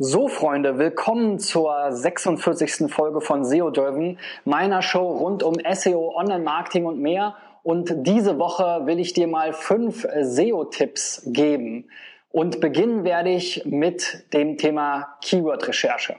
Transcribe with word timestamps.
So, 0.00 0.28
Freunde, 0.28 0.78
willkommen 0.78 1.40
zur 1.40 1.90
46. 1.90 2.88
Folge 2.88 3.20
von 3.20 3.44
SEO 3.44 3.70
Driven, 3.70 4.20
meiner 4.44 4.80
Show 4.80 5.10
rund 5.10 5.42
um 5.42 5.56
SEO, 5.72 6.14
Online-Marketing 6.14 6.86
und 6.86 7.00
mehr. 7.00 7.34
Und 7.64 8.06
diese 8.06 8.38
Woche 8.38 8.86
will 8.86 9.00
ich 9.00 9.12
dir 9.12 9.26
mal 9.26 9.52
fünf 9.52 10.06
SEO-Tipps 10.20 11.24
geben. 11.26 11.88
Und 12.30 12.60
beginnen 12.60 13.02
werde 13.02 13.30
ich 13.30 13.64
mit 13.64 14.32
dem 14.32 14.56
Thema 14.56 15.16
Keyword-Recherche. 15.20 16.14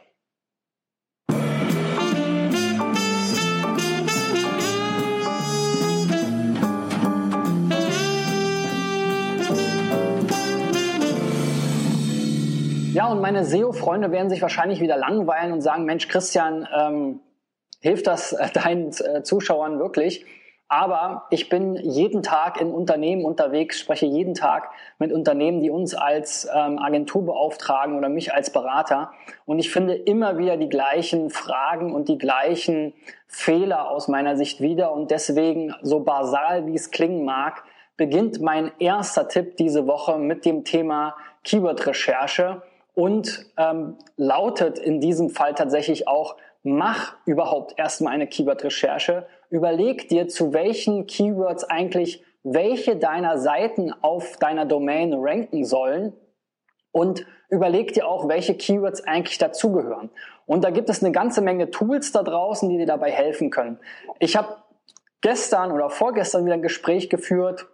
Ja, 12.94 13.08
und 13.08 13.22
meine 13.22 13.46
SEO-Freunde 13.46 14.12
werden 14.12 14.32
sich 14.32 14.42
wahrscheinlich 14.42 14.82
wieder 14.82 14.98
langweilen 14.98 15.52
und 15.52 15.62
sagen, 15.62 15.86
Mensch, 15.86 16.08
Christian, 16.08 16.68
ähm, 16.76 17.20
hilft 17.82 18.08
das 18.08 18.34
äh, 18.34 18.50
deinen 18.52 18.88
äh, 18.88 19.22
Zuschauern 19.22 19.78
wirklich? 19.78 20.26
Aber 20.68 21.28
ich 21.30 21.50
bin 21.50 21.76
jeden 21.76 22.24
Tag 22.24 22.60
in 22.60 22.72
Unternehmen 22.72 23.26
unterwegs, 23.26 23.80
spreche 23.80 24.08
jeden 24.08 24.34
Tag 24.34 24.70
mit 24.98 25.12
Unternehmen, 25.12 25.62
die 25.62 25.70
uns 25.70 25.94
als 25.94 26.48
ähm, 26.52 26.80
Agentur 26.80 27.26
beauftragen 27.26 27.96
oder 27.96 28.10
mich 28.10 28.34
als 28.34 28.52
Berater. 28.52 29.12
Und 29.46 29.60
ich 29.60 29.72
finde 29.72 29.94
immer 29.94 30.40
wieder 30.40 30.58
die 30.58 30.70
gleichen 30.70 31.30
Fragen 31.30 31.94
und 31.94 32.08
die 32.08 32.18
gleichen 32.18 32.94
Fehler 33.28 33.90
aus 33.90 34.08
meiner 34.08 34.36
Sicht 34.36 34.62
wieder. 34.62 34.92
Und 34.94 35.12
deswegen, 35.12 35.76
so 35.84 36.00
basal 36.00 36.66
wie 36.66 36.76
es 36.76 36.90
klingen 36.90 37.24
mag, 37.24 37.64
beginnt 37.98 38.42
mein 38.42 38.72
erster 38.80 39.28
Tipp 39.28 39.58
diese 39.58 39.86
Woche 39.86 40.18
mit 40.18 40.46
dem 40.46 40.64
Thema 40.64 41.16
Keyword-Recherche 41.44 42.64
und 43.00 43.46
ähm, 43.56 43.96
lautet 44.18 44.78
in 44.78 45.00
diesem 45.00 45.30
Fall 45.30 45.56
tatsächlich 45.56 46.10
auch, 46.10 46.36
mach 46.64 47.16
überhaupt 47.26 47.80
erstmal 47.80 48.12
eine 48.12 48.28
Keyword-Recherche, 48.28 49.26
überleg 49.50 50.10
dir, 50.10 50.28
zu 50.28 50.52
welchen 50.52 51.08
Keywords 51.08 51.64
eigentlich 51.64 52.26
welche 52.44 52.98
deiner 52.98 53.38
Seiten 53.38 53.94
auf 54.02 54.36
deiner 54.36 54.66
Domain 54.66 55.14
ranken 55.14 55.64
sollen 55.64 56.12
und 56.92 57.26
überleg 57.50 57.94
dir 57.94 58.06
auch, 58.06 58.28
welche 58.28 58.56
Keywords 58.56 59.08
eigentlich 59.08 59.38
dazugehören. 59.38 60.10
Und 60.46 60.66
da 60.66 60.70
gibt 60.70 60.90
es 60.90 61.02
eine 61.02 61.14
ganze 61.14 61.42
Menge 61.42 61.72
Tools 61.72 62.12
da 62.12 62.22
draußen, 62.22 62.68
die 62.68 62.80
dir 62.80 62.86
dabei 62.86 63.12
helfen 63.12 63.50
können. 63.50 63.80
Ich 64.20 64.36
habe 64.36 64.58
gestern 65.22 65.72
oder 65.72 65.90
vorgestern 65.90 66.44
wieder 66.44 66.56
ein 66.56 66.62
Gespräch 66.62 67.10
geführt 67.10 67.66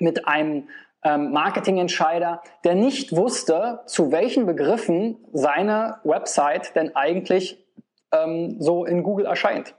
mit 0.00 0.26
einem 0.26 0.68
ähm, 1.02 1.32
Marketingentscheider, 1.32 2.42
der 2.64 2.74
nicht 2.74 3.16
wusste, 3.16 3.80
zu 3.86 4.12
welchen 4.12 4.46
Begriffen 4.46 5.24
seine 5.32 5.98
Website 6.04 6.74
denn 6.76 6.94
eigentlich 6.94 7.64
ähm, 8.12 8.56
so 8.60 8.84
in 8.84 9.02
Google 9.02 9.26
erscheint. 9.26 9.74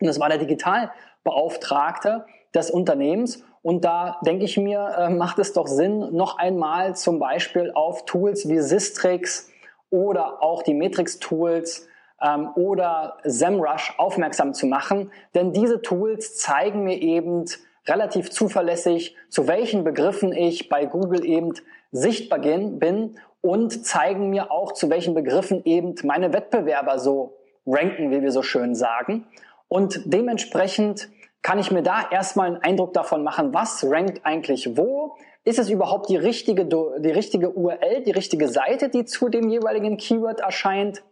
Und 0.00 0.06
das 0.06 0.20
war 0.20 0.28
der 0.28 0.38
Digitalbeauftragte 0.38 2.26
des 2.54 2.70
Unternehmens. 2.70 3.44
Und 3.62 3.84
da 3.84 4.18
denke 4.24 4.44
ich 4.44 4.56
mir, 4.56 4.94
äh, 4.96 5.08
macht 5.10 5.38
es 5.38 5.52
doch 5.52 5.66
Sinn, 5.66 6.14
noch 6.14 6.38
einmal 6.38 6.94
zum 6.94 7.18
Beispiel 7.18 7.72
auf 7.74 8.04
Tools 8.04 8.48
wie 8.48 8.60
Sistrix 8.60 9.50
oder 9.90 10.42
auch 10.42 10.62
die 10.62 10.74
Matrix-Tools 10.74 11.88
ähm, 12.22 12.50
oder 12.54 13.18
SEMrush 13.24 13.94
aufmerksam 13.98 14.54
zu 14.54 14.66
machen. 14.66 15.10
Denn 15.34 15.52
diese 15.52 15.82
Tools 15.82 16.36
zeigen 16.36 16.84
mir 16.84 17.00
eben, 17.00 17.44
relativ 17.88 18.30
zuverlässig, 18.30 19.16
zu 19.28 19.46
welchen 19.46 19.84
Begriffen 19.84 20.32
ich 20.32 20.68
bei 20.68 20.86
Google 20.86 21.24
eben 21.24 21.54
sichtbar 21.92 22.40
bin 22.40 23.18
und 23.40 23.86
zeigen 23.86 24.30
mir 24.30 24.50
auch, 24.50 24.72
zu 24.72 24.90
welchen 24.90 25.14
Begriffen 25.14 25.64
eben 25.64 25.94
meine 26.02 26.32
Wettbewerber 26.32 26.98
so 26.98 27.36
ranken, 27.66 28.10
wie 28.10 28.22
wir 28.22 28.32
so 28.32 28.42
schön 28.42 28.74
sagen. 28.74 29.26
Und 29.68 30.00
dementsprechend 30.04 31.08
kann 31.42 31.58
ich 31.58 31.70
mir 31.70 31.82
da 31.82 32.08
erstmal 32.10 32.48
einen 32.48 32.62
Eindruck 32.62 32.92
davon 32.92 33.22
machen, 33.22 33.54
was 33.54 33.84
rankt 33.88 34.24
eigentlich 34.24 34.76
wo. 34.76 35.16
Ist 35.44 35.60
es 35.60 35.70
überhaupt 35.70 36.08
die 36.08 36.16
richtige, 36.16 36.64
die 36.64 37.10
richtige 37.10 37.50
URL, 37.50 38.02
die 38.02 38.10
richtige 38.10 38.48
Seite, 38.48 38.88
die 38.88 39.04
zu 39.04 39.28
dem 39.28 39.48
jeweiligen 39.48 39.96
Keyword 39.96 40.40
erscheint? 40.40 41.04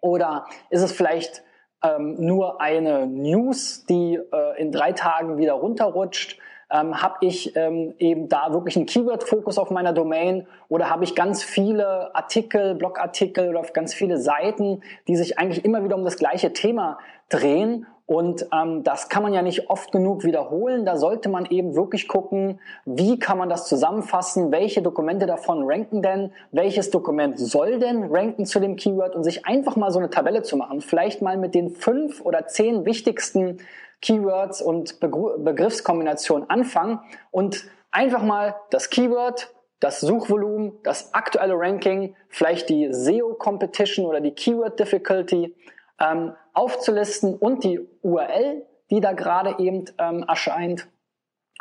Oder 0.00 0.46
ist 0.70 0.82
es 0.82 0.90
vielleicht 0.90 1.44
ähm, 1.82 2.16
nur 2.18 2.60
eine 2.60 3.06
News, 3.06 3.84
die 3.86 4.14
äh, 4.14 4.60
in 4.60 4.72
drei 4.72 4.92
Tagen 4.92 5.38
wieder 5.38 5.54
runterrutscht? 5.54 6.38
Ähm, 6.70 7.02
habe 7.02 7.16
ich 7.20 7.54
ähm, 7.54 7.94
eben 7.98 8.30
da 8.30 8.52
wirklich 8.52 8.76
einen 8.76 8.86
Keyword-Fokus 8.86 9.58
auf 9.58 9.70
meiner 9.70 9.92
Domain 9.92 10.46
oder 10.68 10.88
habe 10.88 11.04
ich 11.04 11.14
ganz 11.14 11.44
viele 11.44 12.14
Artikel, 12.14 12.74
Blogartikel 12.74 13.50
oder 13.50 13.60
ganz 13.74 13.92
viele 13.92 14.16
Seiten, 14.16 14.82
die 15.06 15.16
sich 15.16 15.38
eigentlich 15.38 15.66
immer 15.66 15.84
wieder 15.84 15.96
um 15.96 16.04
das 16.04 16.16
gleiche 16.16 16.54
Thema 16.54 16.98
drehen 17.32 17.86
und 18.06 18.46
ähm, 18.52 18.82
das 18.82 19.08
kann 19.08 19.22
man 19.22 19.32
ja 19.32 19.42
nicht 19.42 19.70
oft 19.70 19.90
genug 19.90 20.24
wiederholen. 20.24 20.84
Da 20.84 20.96
sollte 20.96 21.28
man 21.28 21.46
eben 21.46 21.74
wirklich 21.74 22.08
gucken, 22.08 22.60
wie 22.84 23.18
kann 23.18 23.38
man 23.38 23.48
das 23.48 23.66
zusammenfassen, 23.66 24.52
welche 24.52 24.82
Dokumente 24.82 25.24
davon 25.26 25.62
ranken 25.64 26.02
denn, 26.02 26.32
welches 26.50 26.90
Dokument 26.90 27.38
soll 27.38 27.78
denn 27.78 28.04
ranken 28.14 28.44
zu 28.44 28.60
dem 28.60 28.76
Keyword 28.76 29.14
und 29.14 29.24
sich 29.24 29.46
einfach 29.46 29.76
mal 29.76 29.90
so 29.90 29.98
eine 29.98 30.10
Tabelle 30.10 30.42
zu 30.42 30.56
machen. 30.56 30.80
Vielleicht 30.80 31.22
mal 31.22 31.38
mit 31.38 31.54
den 31.54 31.70
fünf 31.70 32.20
oder 32.20 32.46
zehn 32.46 32.84
wichtigsten 32.84 33.58
Keywords 34.02 34.60
und 34.60 35.00
Begriffskombinationen 35.00 36.50
anfangen 36.50 37.00
und 37.30 37.64
einfach 37.92 38.22
mal 38.22 38.56
das 38.70 38.90
Keyword, 38.90 39.54
das 39.80 40.00
Suchvolumen, 40.00 40.72
das 40.82 41.14
aktuelle 41.14 41.54
Ranking, 41.56 42.14
vielleicht 42.28 42.68
die 42.68 42.92
SEO 42.92 43.34
Competition 43.34 44.06
oder 44.06 44.20
die 44.20 44.32
Keyword 44.32 44.78
Difficulty 44.78 45.54
ähm, 46.02 46.34
aufzulisten 46.52 47.34
und 47.34 47.64
die 47.64 47.80
URL, 48.02 48.66
die 48.90 49.00
da 49.00 49.12
gerade 49.12 49.56
eben 49.58 49.84
ähm, 49.98 50.24
erscheint. 50.26 50.88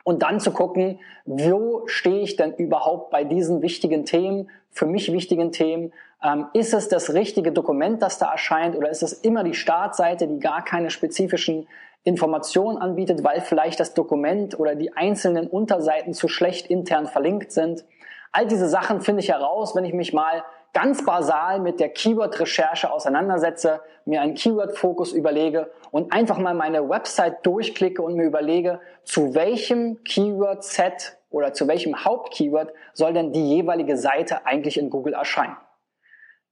Und 0.04 0.24
dann 0.24 0.40
zu 0.40 0.52
gucken, 0.52 1.00
wo 1.26 1.84
stehe 1.86 2.22
ich 2.22 2.36
denn 2.36 2.54
überhaupt 2.56 3.12
bei 3.12 3.24
diesen 3.24 3.62
wichtigen 3.62 4.06
Themen, 4.06 4.50
für 4.72 4.88
mich 4.88 5.12
wichtigen 5.14 5.52
Themen. 5.52 5.94
Ähm, 6.24 6.48
ist 6.54 6.74
es 6.74 6.88
das 6.88 7.14
richtige 7.14 7.52
Dokument, 7.52 8.02
das 8.02 8.18
da 8.18 8.32
erscheint, 8.32 8.76
oder 8.76 8.90
ist 8.90 9.04
es 9.04 9.14
immer 9.14 9.44
die 9.44 9.54
Startseite, 9.54 10.28
die 10.28 10.40
gar 10.40 10.64
keine 10.64 10.90
spezifischen 10.90 11.68
Informationen 12.04 12.78
anbietet, 12.78 13.24
weil 13.24 13.42
vielleicht 13.42 13.80
das 13.80 13.94
Dokument 13.94 14.60
oder 14.60 14.76
die 14.76 14.96
einzelnen 14.96 15.48
Unterseiten 15.48 16.14
zu 16.14 16.28
schlecht 16.28 16.68
intern 16.68 17.06
verlinkt 17.06 17.52
sind? 17.52 17.86
All 18.32 18.48
diese 18.48 18.70
Sachen 18.70 19.02
finde 19.02 19.22
ich 19.22 19.30
heraus, 19.30 19.76
wenn 19.76 19.86
ich 19.86 19.94
mich 19.94 20.14
mal 20.14 20.44
ganz 20.74 21.06
basal 21.06 21.60
mit 21.60 21.80
der 21.80 21.90
Keyword-Recherche 21.90 22.92
auseinandersetze, 22.92 23.82
mir 24.06 24.22
einen 24.22 24.36
Keyword-Fokus 24.36 25.14
überlege 25.14 25.72
und 25.92 26.14
einfach 26.14 26.38
mal 26.38 26.54
meine 26.54 26.90
Website 26.90 27.46
durchklicke 27.46 28.02
und 28.02 28.16
mir 28.16 28.26
überlege, 28.26 28.80
zu 29.04 29.36
welchem 29.36 30.04
Keyword-Set 30.04 31.18
oder 31.30 31.54
zu 31.54 31.68
welchem 31.68 32.04
Hauptkeyword 32.04 32.74
soll 32.94 33.14
denn 33.14 33.32
die 33.32 33.56
jeweilige 33.56 33.98
Seite 33.98 34.46
eigentlich 34.46 34.78
in 34.78 34.90
Google 34.90 35.14
erscheinen. 35.14 35.58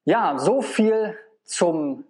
Ja, 0.06 0.38
so 0.38 0.62
viel 0.62 1.18
zum 1.44 2.06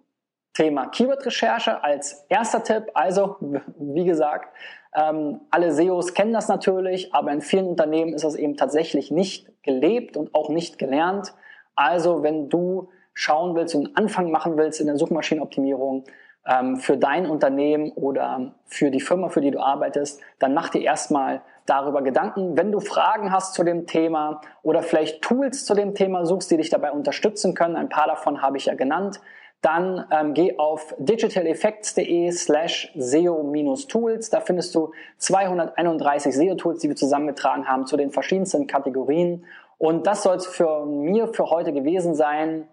Thema 0.54 0.86
Keyword-Recherche 0.86 1.82
als 1.82 2.26
erster 2.28 2.62
Tipp. 2.62 2.90
Also, 2.94 3.36
wie 3.78 4.04
gesagt, 4.04 4.54
ähm, 4.94 5.40
alle 5.50 5.72
SEOs 5.72 6.14
kennen 6.14 6.32
das 6.32 6.48
natürlich, 6.48 7.14
aber 7.14 7.32
in 7.32 7.40
vielen 7.40 7.68
Unternehmen 7.68 8.14
ist 8.14 8.24
das 8.24 8.34
eben 8.34 8.56
tatsächlich 8.56 9.10
nicht 9.10 9.48
gelebt 9.62 10.16
und 10.16 10.34
auch 10.34 10.48
nicht 10.48 10.78
gelernt. 10.78 11.34
Also 11.80 12.22
wenn 12.22 12.50
du 12.50 12.90
schauen 13.14 13.56
willst 13.56 13.74
und 13.74 13.86
einen 13.86 13.96
Anfang 13.96 14.30
machen 14.30 14.58
willst 14.58 14.82
in 14.82 14.86
der 14.86 14.98
Suchmaschinenoptimierung 14.98 16.04
ähm, 16.46 16.76
für 16.76 16.98
dein 16.98 17.24
Unternehmen 17.24 17.90
oder 17.92 18.52
für 18.66 18.90
die 18.90 19.00
Firma, 19.00 19.30
für 19.30 19.40
die 19.40 19.50
du 19.50 19.60
arbeitest, 19.60 20.20
dann 20.38 20.52
mach 20.52 20.68
dir 20.68 20.82
erstmal 20.82 21.40
darüber 21.64 22.02
Gedanken. 22.02 22.54
Wenn 22.54 22.70
du 22.70 22.80
Fragen 22.80 23.32
hast 23.32 23.54
zu 23.54 23.64
dem 23.64 23.86
Thema 23.86 24.42
oder 24.62 24.82
vielleicht 24.82 25.22
Tools 25.22 25.64
zu 25.64 25.72
dem 25.72 25.94
Thema 25.94 26.26
suchst, 26.26 26.50
die 26.50 26.58
dich 26.58 26.68
dabei 26.68 26.92
unterstützen 26.92 27.54
können, 27.54 27.76
ein 27.76 27.88
paar 27.88 28.08
davon 28.08 28.42
habe 28.42 28.58
ich 28.58 28.66
ja 28.66 28.74
genannt, 28.74 29.22
dann 29.62 30.04
ähm, 30.10 30.34
geh 30.34 30.58
auf 30.58 30.94
digitaleffects.de 30.98 32.30
slash 32.30 32.92
SEO-Tools. 32.94 34.28
Da 34.28 34.40
findest 34.40 34.74
du 34.74 34.92
231 35.16 36.36
SEO-Tools, 36.36 36.80
die 36.80 36.90
wir 36.90 36.96
zusammengetragen 36.96 37.66
haben 37.68 37.86
zu 37.86 37.96
den 37.96 38.10
verschiedensten 38.10 38.66
Kategorien 38.66 39.46
und 39.80 40.06
das 40.06 40.22
soll 40.22 40.36
es 40.36 40.46
für 40.46 40.84
mir 40.84 41.28
für 41.28 41.48
heute 41.48 41.72
gewesen 41.72 42.14
sein. 42.14 42.68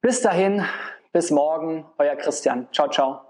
Bis 0.00 0.20
dahin, 0.20 0.64
bis 1.12 1.30
morgen, 1.30 1.86
euer 1.98 2.16
Christian. 2.16 2.66
Ciao, 2.72 2.88
ciao. 2.88 3.29